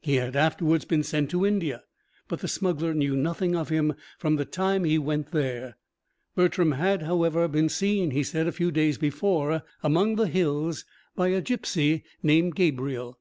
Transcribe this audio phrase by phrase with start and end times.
[0.00, 1.84] He had afterwards been sent to India;
[2.26, 5.76] but the smuggler knew nothing of him from the time he went there.
[6.34, 11.28] Bertram had, however, been seen, he said, a few days before, among the hills by
[11.28, 13.20] a gipsy named Gabriel.